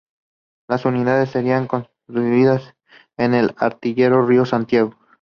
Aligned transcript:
Las 0.67 0.85
unidades 0.85 1.29
serían 1.29 1.67
construidas 1.67 2.73
en 3.17 3.35
el 3.35 3.53
Astillero 3.55 4.25
Río 4.25 4.47
Santiago. 4.47 4.95